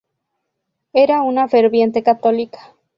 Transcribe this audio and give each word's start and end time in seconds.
Era 0.93 1.21
una 1.21 1.47
ferviente 1.47 2.01
católica. 2.01 2.73